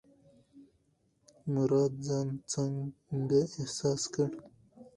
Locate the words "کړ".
4.13-4.29